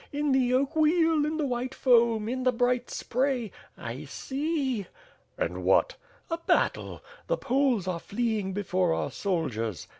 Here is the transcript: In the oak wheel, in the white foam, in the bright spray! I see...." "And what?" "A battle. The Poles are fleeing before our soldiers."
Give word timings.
In 0.11 0.31
the 0.31 0.51
oak 0.55 0.75
wheel, 0.75 1.27
in 1.27 1.37
the 1.37 1.45
white 1.45 1.75
foam, 1.75 2.27
in 2.27 2.41
the 2.41 2.51
bright 2.51 2.89
spray! 2.89 3.51
I 3.77 4.05
see...." 4.05 4.87
"And 5.37 5.63
what?" 5.63 5.95
"A 6.31 6.39
battle. 6.39 7.03
The 7.27 7.37
Poles 7.37 7.87
are 7.87 7.99
fleeing 7.99 8.51
before 8.51 8.95
our 8.95 9.11
soldiers." 9.11 9.87